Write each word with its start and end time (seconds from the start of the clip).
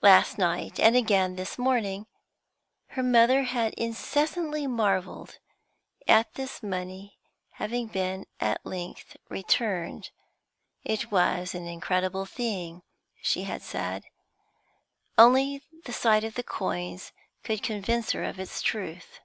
Last 0.00 0.38
night, 0.38 0.80
and 0.80 0.96
again 0.96 1.36
this 1.36 1.58
morning, 1.58 2.06
her 2.92 3.02
mother 3.02 3.42
had 3.42 3.74
incessantly 3.74 4.66
marvelled 4.66 5.38
at 6.08 6.32
this 6.32 6.62
money 6.62 7.18
having 7.50 7.88
been 7.88 8.24
at 8.40 8.64
length 8.64 9.18
returned; 9.28 10.08
it 10.82 11.10
was 11.12 11.54
an 11.54 11.66
incredible 11.66 12.24
thing, 12.24 12.84
she 13.20 13.42
had 13.42 13.60
said; 13.60 14.04
only 15.18 15.60
the 15.84 15.92
sight 15.92 16.24
of 16.24 16.36
the 16.36 16.42
coins 16.42 17.12
could 17.44 17.62
convince 17.62 18.12
her 18.12 18.24
of 18.24 18.40
its 18.40 18.62
truth. 18.62 19.20